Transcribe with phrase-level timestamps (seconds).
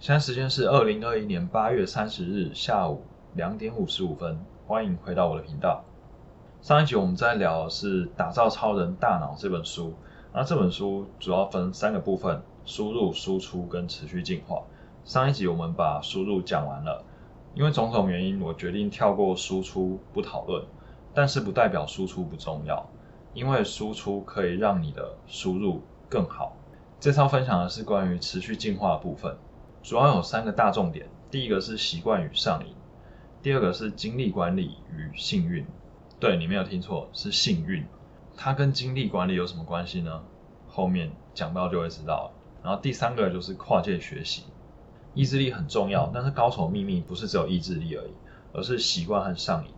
[0.00, 3.02] 现在时间是二零二一年八月三十日下午
[3.34, 5.84] 两点五十五分，欢迎回到我的频道。
[6.62, 9.92] 上一集我们在聊的是《打造超人大脑》这本书，
[10.32, 14.62] 那这本书主要分三个部分：输入、输出跟持续进化。
[15.04, 17.04] 上一集我们把输入讲完了，
[17.54, 20.64] 因为种种原因，我决定跳过输出不讨论，
[21.12, 22.88] 但是不代表输出不重要，
[23.34, 26.56] 因为输出可以让你的输入更好。
[26.98, 29.36] 这次要分享的是关于持续进化的部分。
[29.82, 32.74] 主要有三个大重点，第一个是习惯与上瘾，
[33.42, 35.66] 第二个是精力管理与幸运。
[36.18, 37.86] 对你没有听错，是幸运。
[38.36, 40.22] 它跟精力管理有什么关系呢？
[40.68, 42.32] 后面讲到就会知道了。
[42.62, 44.44] 然后第三个就是跨界学习，
[45.14, 48.12] 意志力很重要，但是高手秘密不是只有意志力而已，
[48.52, 49.72] 而是习惯和上瘾。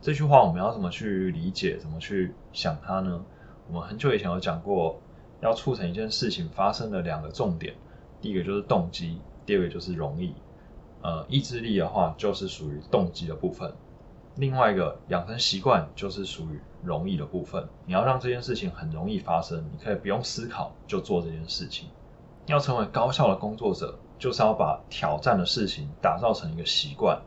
[0.00, 3.22] 这句话我们要怎么去理解，怎么去想它呢？
[3.68, 5.00] 我们很久以前有讲过，
[5.40, 7.74] 要促成一件事情发生的两个重点，
[8.22, 9.20] 第一个就是动机。
[9.46, 10.34] 第二个就是容易，
[11.02, 13.72] 呃，意志力的话就是属于动机的部分。
[14.36, 17.68] 另外一个养成习惯就是属于容易的部分。
[17.84, 21.88] 你要让这件事情很容易发生，你可以不用思考就做这件事情。
[22.46, 27.20] 要成为高效的工作者，就是要把挑战的事情打造成一个习惯。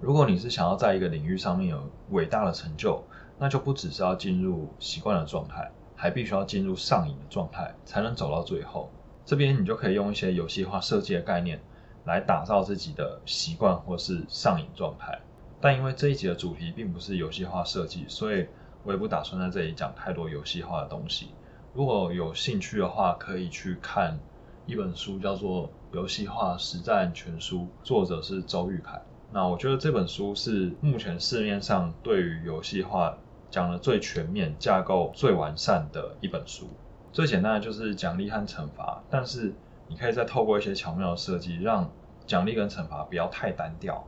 [0.00, 3.02] 如果你是想要在一个领域上面有伟大的成就，
[3.38, 8.90] 那就不只是要进入习惯的状态，还必须要进入上瘾的状态，才能走到最后。
[9.24, 11.60] 这边你就可以用一些游戏化设计的概念
[12.04, 15.20] 来打造自己的习惯或是上瘾状态。
[15.60, 18.46] 但因为这一集的主题并不是游戏化设计，所以
[18.82, 21.28] 我也不打算在这里讲太多游戏化的东西。
[21.72, 24.18] 如果有兴趣的话，可以去看
[24.66, 29.00] 一本书，叫做《游戏化实战全书》，作者是周玉凯。
[29.32, 33.16] 那我觉得这本书是目前市面上对于游戏化
[33.50, 36.68] 讲的最全面、架构最完善的一本书。
[37.14, 39.54] 最简单的就是奖励和惩罚，但是
[39.86, 41.88] 你可以再透过一些巧妙的设计，让
[42.26, 44.04] 奖励跟惩罚不要太单调。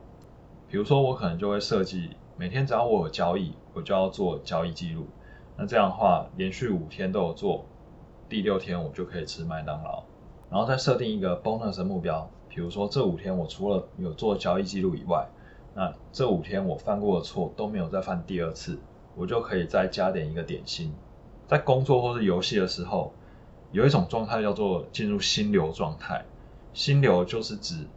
[0.67, 5.07] 比如说，我可能就会设计每天只要我有交易，我就要做交易记录。
[5.55, 7.63] 那这样的话，连续五天都有做，
[8.27, 10.03] 第六天我就可以吃麦当劳。
[10.51, 15.25] 然后再设定一个 bonus 目标，比如说这五天我除了有做交易记录以外，
[15.73, 18.77] 那这五天我犯过的错都没有再犯第二次，
[19.15, 20.93] 我就可以再加点一个点心。
[21.47, 23.13] 在工作或是游戏的时候，
[23.71, 26.25] 有一种状态叫做进入心流状态。
[26.73, 27.87] 心流就是指，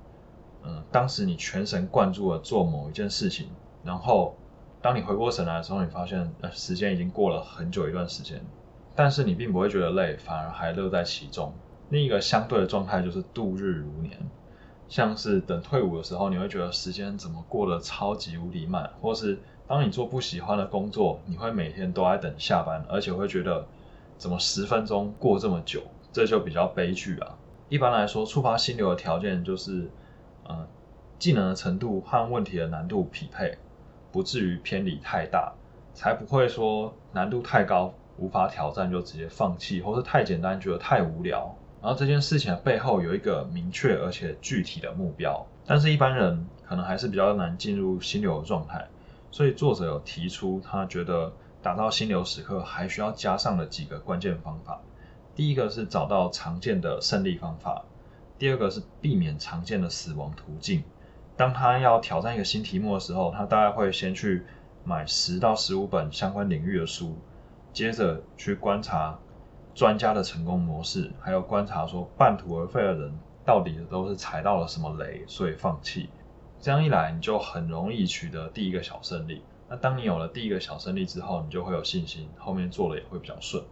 [0.62, 3.48] 嗯，当时你全神贯注的做某一件事情，
[3.84, 4.36] 然后
[4.80, 8.40] 当你回过神来的时候，你发现，呃，时间已经过了很久一段时间，
[8.94, 11.52] 但是你并不会觉得累，反而还乐在其中。
[11.90, 14.16] 另一个相对的状态就是度日如年，
[14.88, 19.40] 像是等退伍的时候，你会觉得时间怎么过得超级无敌慢，或是。
[19.70, 23.64] 当你做不喜欢的工作，你会每天都在等下班，而且会觉得
[24.18, 25.80] 怎么十分钟过这么久，
[26.12, 27.38] 这就比较悲剧啊。
[27.68, 29.88] 一般来说，触发心流的条件就是，
[30.42, 30.66] 呃，
[31.20, 33.56] 技能的程度和问题的难度匹配，
[34.10, 35.52] 不至于偏离太大，
[35.94, 41.54] 才不会说难度太高无法挑战就直接放弃，或是太简单觉得太无聊。
[41.80, 48.84] 然后这件事情的背后有一个明确而且具体的目标，但是一般人可能还是比较难进入心流的状态。
[49.30, 51.32] 所以作者有提出，他觉得
[51.62, 54.80] 打造心流时刻还需要加上的几个关键方法。
[55.34, 57.84] 第一个是找到常见的胜利方法，
[58.38, 60.82] 第二个是避免常见的死亡途径。
[61.36, 64.42] 当他要挑战一个新题目的时候，他大概会先去
[64.84, 67.16] 买十到十五本相关领域的书，
[67.72, 69.18] 接着去观察
[69.74, 73.12] 专家的成功模式，还有观察说半途而废的人
[73.46, 76.10] 到底都是踩到了什么雷，所以放弃。
[76.60, 79.42] 这样一来，你就很容易取得第一个小胜利。
[79.68, 83.64] 那当你有了第一个小胜利之后，你就会有信心，后面做的也会比较顺。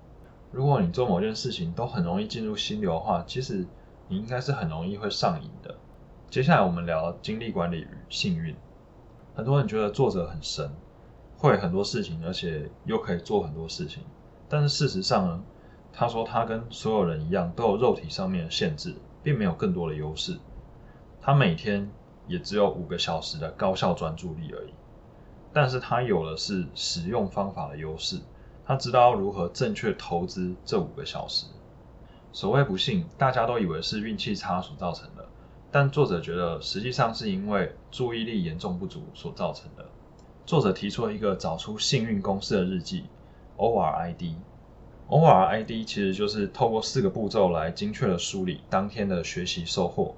[0.52, 3.66] 如果你做某件事情都很容易进入心流的话，其实
[4.08, 5.74] 你应该是很容易会上瘾的。
[6.30, 8.56] 接下来我们聊精力管理与幸运。
[9.34, 10.70] 很多人觉得作者很神，
[11.36, 14.02] 会很多事情，而且又可以做很多事情。
[14.48, 15.42] 但是事实上呢，
[15.92, 20.38] 他说他跟所有人一样，都有肉体上面的限制，并没有更多的优势。
[21.20, 21.90] 他每天。
[22.28, 24.74] 也只有五个小时的高效专注力而已，
[25.52, 28.20] 但是他有的是使用方法的优势，
[28.64, 31.46] 他知道如何正确投资这五个小时。
[32.30, 35.26] 所谓不幸，大家都以为是运气差所造成的，
[35.72, 39.86] 但作者觉得实际上是因为注意力严重不足所造成的。
[40.44, 43.04] 作者提出了一个找出幸运公式的日记
[43.56, 44.34] ，ORID。
[45.08, 50.14] ORID 其实就是透过四个步骤来精确的梳理当天的学习收获。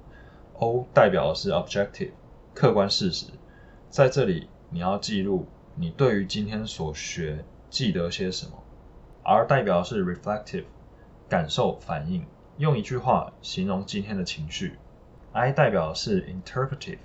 [0.61, 2.11] O 代表的是 objective，
[2.53, 3.25] 客观事实，
[3.89, 8.61] 在这里你要记录你对于今天所学记得些什么。
[9.23, 10.65] R 代表的是 reflective，
[11.27, 12.27] 感受反应，
[12.57, 14.77] 用一句话形容今天的情绪。
[15.31, 16.99] ，I 代表的是 interpretive，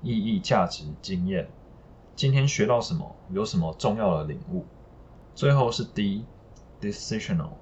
[0.00, 1.48] 意义、价值、经验。
[2.14, 3.16] 今天学到什么？
[3.30, 4.64] 有什么重要的领悟？
[5.34, 7.54] 最后是 D，decisional，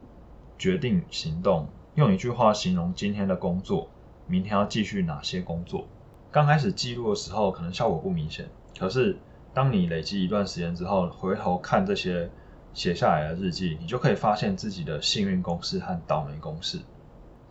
[0.58, 1.68] 决定行动。
[1.94, 3.88] 用一句话形容今天的工作，
[4.30, 5.86] 明天要继续哪些工作？
[6.30, 8.48] 刚开始记录的时候，可能效果不明显，
[8.78, 9.18] 可是
[9.52, 12.30] 当你累积一段时间之后，回头看这些
[12.72, 16.78] 写下来的日记，你就可以发现自己的幸运公式和倒霉公式。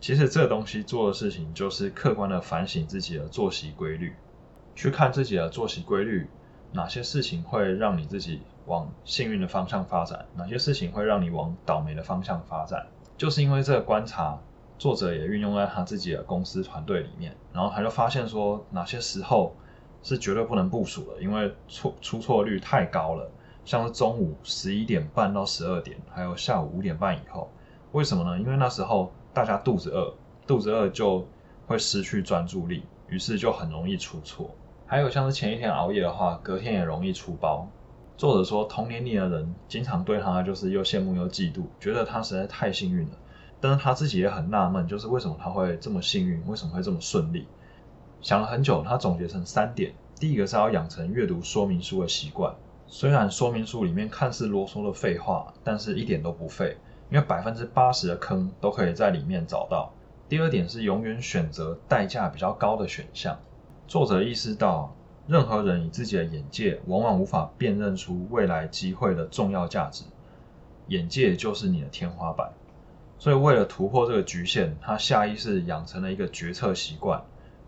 [0.00, 4.14] 其实这个东西做的事情，就是客观的反省自己的作息规律，
[4.74, 6.26] 去看自己的作息规律，
[6.72, 12.86] 哪些事情会让你自己往幸运的方向发展，哪些事情会让你往倒霉的方向发展。
[13.18, 14.40] 就是因为这个观察，
[14.80, 19.54] 作者也运用在他自己的公司团队里面，然后他就发现说，哪些时候
[20.02, 23.30] 是绝对不能部署的，因为错出错率太高了。
[23.66, 27.50] 像是中午十一点半到十二点，还有下午五点半以后，
[27.92, 28.40] 为什么呢？
[28.40, 30.14] 因为那时候大家肚子饿，
[30.46, 31.28] 肚子饿就
[31.66, 34.50] 会失去专注力，于是就很容易出错。
[34.86, 37.68] 还有像是前一天熬夜的话，隔天也容易出包。
[38.16, 43.18] 作者说，同年龄的人经常对他就是又羡慕又嫉妒，觉得他实在太幸运了。
[43.60, 47.46] 但是他自己也很纳闷，就是为什么他会这么幸运，为什么会这么顺利？
[48.20, 52.54] 想了很久，他总结成三点：第一个是要养成阅读说明书的习惯，
[52.86, 56.76] 虽然说明书里面看似啰嗦的废话，但是一点都不废，
[57.10, 59.92] 因为百分之八十的坑都可以在里面找到。
[60.28, 63.38] 第二点是永远选择代价比较高的选项。
[63.86, 64.94] 作者意识到。
[65.26, 70.02] 任何人以自己的眼界，往往无法辨认出未来机会的重要价值。
[70.88, 72.50] 眼界就是你的天花板，
[73.20, 77.22] 所以为了突破这个局限，他下意识养成了一个决策习惯，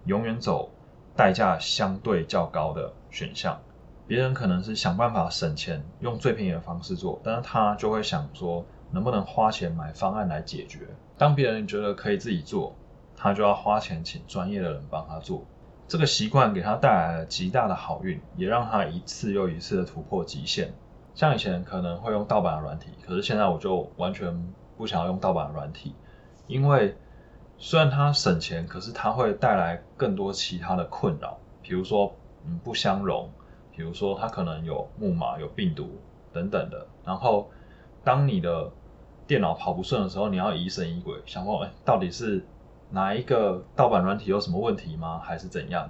[0.07, 0.71] 永远走
[1.15, 3.61] 代价相对较高的选项。
[4.07, 10.89] 别人可能是想办法省钱，用最便宜的方式做，但是他就会想说，能不能花钱买方案来解决？
[11.19, 12.75] 当别人觉得可以自己做，
[13.15, 15.45] 他就要花钱请专业的人帮他做。
[15.87, 20.73] 这个习惯给他带来了极大的好运，也让他一次又一次的突破极限。
[21.15, 25.95] 像以前可能会用盗版的软体，可是现在我就完全不想要用盗版软体，
[26.47, 26.97] 因为
[27.59, 32.15] 虽然它省钱，可是它会带来更多其他的困扰，比如说
[32.47, 33.31] 嗯不相容，
[33.75, 36.01] 比如说它可能有木马、有病毒
[36.33, 36.87] 等等的。
[37.05, 37.51] 然后
[38.05, 38.71] 当你的
[39.27, 42.45] 电脑跑不顺的时候，你要疑神疑鬼，想问哎到底是？
[42.95, 45.19] 哪一个盗版软体有什么问题吗？
[45.25, 45.89] 还是怎样？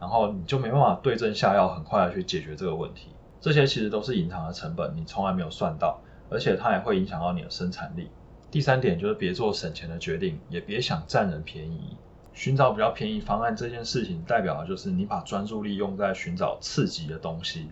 [0.00, 3.10] 然后你就没办法对症下药，很快的去解决这个问题。
[3.40, 6.00] 这些其实都是隐藏的成本，你从来没有算到，
[6.30, 8.08] 而且它也会影响到你的生产力。
[8.50, 11.96] 第三点就是别做省钱的决定，也别想占人便宜。
[12.32, 17.68] 寻找比较便宜方案这件事情，代表的就是你把专注力用在寻找刺激的东西，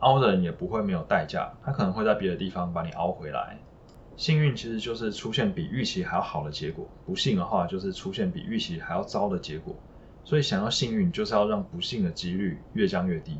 [0.00, 3.58] 凹的人也不会没有代价，他可能会在别的地方把你凹回来。
[4.16, 9.74] 幸运其实就是出现比预期还要好的结果，不幸的话就是出现比预期还要糟的结果。
[10.24, 13.38] 所以想要幸运，就是要让不幸的几率越降越低。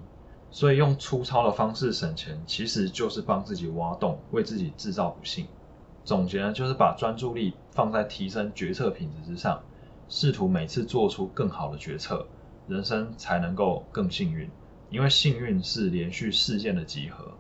[0.54, 5.48] 所以用粗糙的方式省钱，其实就是帮自己挖洞，为自己制造不幸。
[6.04, 9.60] 总结呢，就是把专注力放在提升决策品质之上，
[10.08, 12.28] 试图每次做出更好的决策，
[12.68, 14.48] 人生才能够更幸运。
[14.90, 17.32] 因为幸运是连续事件的集合，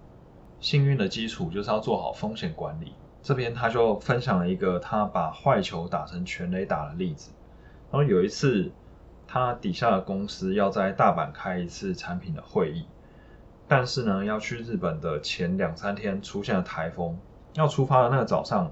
[0.58, 2.94] 幸运的基础就是要做好风险管理。
[3.22, 7.30] 这边他就分享了一个他把坏球打成全垒打的例子。
[7.92, 8.72] 然后有一次，
[9.28, 12.84] 他底下的公司要在大阪开一次产品的会议，
[13.66, 17.16] 但是呢，要去日本的前两三天出现了台风，
[17.54, 18.70] 要出发的那个早上，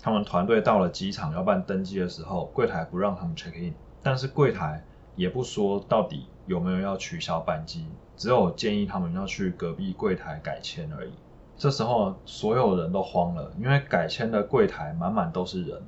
[0.00, 7.86] 他们团队到了机场要办登机的时候，柜台不让他们 check in，但是柜台也不说到底有没有要取消班机，
[8.16, 11.12] 只有建议他们要去隔壁柜台改签而已。
[11.56, 15.80] 这时候所有人都慌了，因为改签的柜台满满都是人，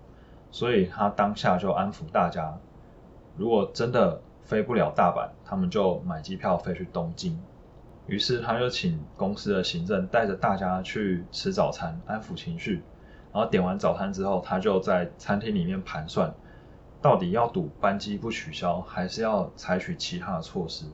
[0.52, 2.56] 所以他当下就安抚大家，
[3.36, 7.36] 如果真的飞不了大阪，他们就买机票飞去东京。
[8.06, 12.82] 于是他就请公司的行政带着大家去吃早餐，安抚情绪。
[13.32, 16.34] 然后点完早餐之后，他就在餐厅里面盘算，
[17.02, 20.86] 到底要赌班机不取消，还是要采取其他的措施。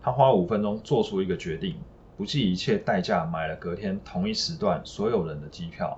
[0.00, 1.76] 他花五分钟做出一个决定。
[2.16, 5.96] 不计一切代价买了隔天同一时段所有人的机票，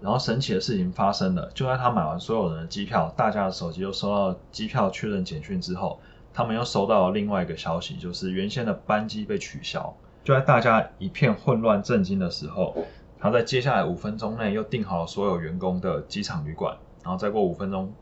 [0.00, 6.00] 然后神奇的事情发生了，就在他买完所有人的机票，大家的手机又收到机票确认简讯之后，
[6.32, 9.94] 他们又收到了另外一个消息，就是原先的班机被取消。
[10.22, 12.76] 就在大家一片混乱震惊的时候，
[13.18, 17.92] 他在接下来五分钟内又订好了所有员工的机场旅馆，然后再过五分钟，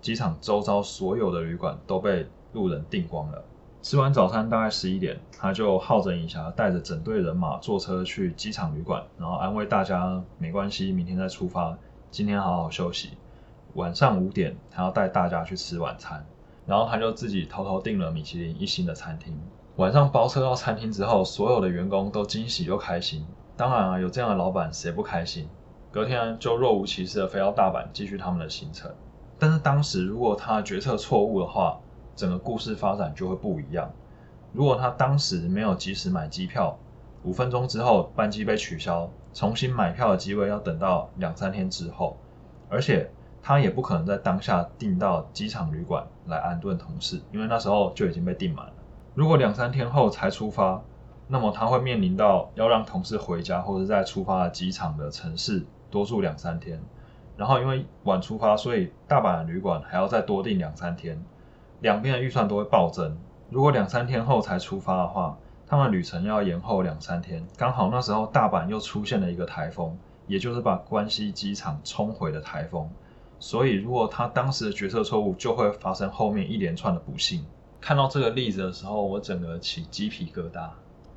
[0.00, 3.44] 机场周遭所有的旅馆都被路人订光了。
[3.80, 11.78] 吃完早餐大概十一点，他就好整以暇，带着整队人马坐车去机场旅馆，然后安慰大家没关系，明天再出发，
[12.10, 13.10] 今天好好休息。
[13.74, 16.26] 晚上五点，他要带大家去吃晚餐。
[16.68, 19.34] 然后他就自己偷偷订了米其林一星的餐厅。
[19.76, 23.24] 晚上包车到餐厅之后，所有的员工都惊喜又开心。
[23.56, 25.48] 当然啊，有这样的老板谁不开心？
[25.90, 28.90] 隔天就若无其事的飞到大阪继续他们的行程。
[29.38, 31.80] 但是当时如果他决策错误的话，
[32.14, 33.90] 整个故事发展就会不一样。
[34.52, 36.78] 如果他当时没有及时买机票，
[37.22, 42.18] 五分钟之后班机被取消，重新买票的机会要等到两三天之后，
[42.68, 43.10] 而且
[43.42, 48.72] 他也不可能在当下订到机场旅馆来安顿同事，因为那时候就已经被订满了。
[49.14, 50.82] 如果两三天后才出发，
[51.26, 56.80] 那么他会面临到要让同事回家，或者在出发的机场的城市多住两三天。
[57.36, 61.22] 然后因为晚出发，所以大阪的旅馆还要再多订两三天，
[61.80, 63.16] 两边的预算都会暴增。
[63.50, 67.46] 如果两三天后才出发的话，他们旅程要延后两三天。
[67.56, 72.90] 刚好那时候大阪又出现了一个台风，也就是把关西机场冲毁的台风。
[73.40, 77.44] 所以如果他当时的决策错误，就会发生后面一连串的不幸。
[77.80, 80.70] 看到这个例子的时候，我整个起鸡皮疙瘩，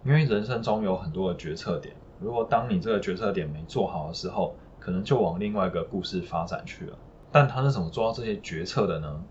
[0.05, 6.97] 因为人生中有很多的决策点，如果当你这个决策点没做好的时候，可能就往另外一个故事发展去了。
[7.31, 9.23] 但他是怎么做到这些决策的呢？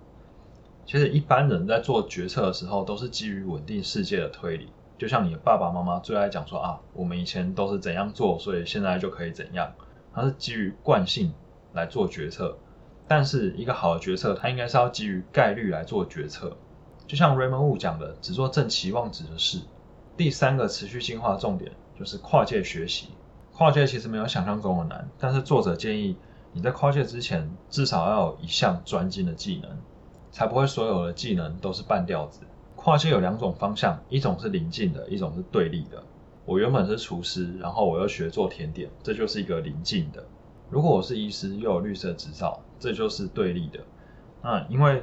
[0.87, 4.69] 其实一般人在做决策的时候，都是基于稳定世界的推理，
[4.99, 9.73] 就像你的爸爸妈妈最爱讲说啊，我们以前都是怎样做，所以现在就可以怎样，
[10.13, 11.33] 它是基于惯性
[11.73, 12.59] 来做决策。
[13.13, 16.57] 但是一个好的决策，它应该是要基于概率来做决策。
[17.09, 19.59] 就像 Raymond Wu 讲的，只做正期望值的事。
[20.17, 23.09] 第三个持续进化重点就是跨界学习。
[23.53, 26.17] 跨界其实没有想象中的难，但是作者建议
[26.53, 29.69] 你在跨界之前，至少要有一项专精的技能，
[30.31, 32.43] 才不会所有的技能都是半吊子。
[32.77, 36.01] 跨界有两种方向，一种是临近的，一种是对立的。
[36.45, 40.25] 我原本是厨师，然后我又学做甜点，这就是一个临近的。
[40.71, 43.81] 如果我是医师，又有绿色执照，这就是对立的。
[44.41, 45.03] 那因为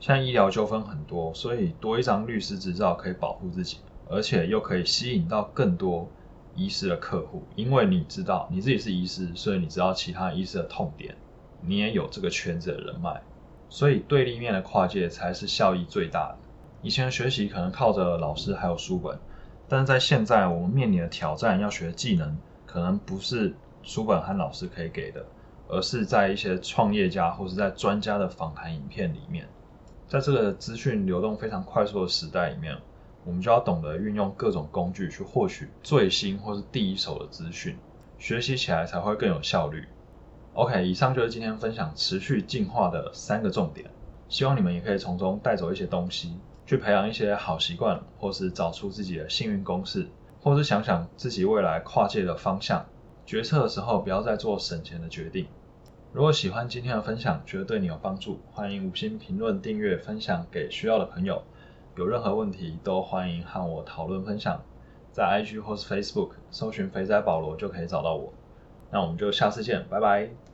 [0.00, 3.78] 现在医疗纠纷很多，所以多一张律师执照可以保护自己，
[4.08, 6.10] 而且又可以吸引到更多
[6.56, 7.44] 医师的客户。
[7.54, 11.14] 因为你知道你自己是医师，所以你知道其他医师的痛点，
[11.60, 13.22] 你也有这个圈子的人脉，
[13.68, 16.38] 所以对立面的跨界才是效益最大的。
[16.82, 19.16] 以前学习可能靠着老师还有书本，
[19.68, 25.24] 但是在现在我们面临的挑战，要学技能，可能不是书本和老师可以给的，
[25.68, 29.48] 而是在一些创业家或是在专家的访谈影片里面。
[30.08, 32.76] 在这个资讯流动非常快速的时代里面，
[33.24, 37.76] 我们就要懂得运用各种工具去获取最新或是第一手的资讯，
[38.18, 39.84] 学习起来才会更有效率。
[40.54, 43.88] OK，以上就是今天分享持续进化的三个重点，
[44.28, 46.34] 希望你们也可以从中带走一些东西，
[46.66, 50.08] 去培养一些好习惯，或是找出自己的幸运公式，
[50.42, 52.84] 或是想想自己未来跨界的方向。
[53.30, 55.46] 决策的时候不要再做省钱的决定。
[56.12, 61.40] 如果喜欢今天的分享，觉得对你有帮助，欢迎五星评论、订阅、分享给需要的朋友。
[61.94, 64.60] 有任何问题都欢迎和我讨论分享，
[65.12, 68.32] 在 IG 或是 Facebook 搜寻“肥仔保罗”就可以找到我。
[68.90, 70.49] 那我们就下次见，拜拜。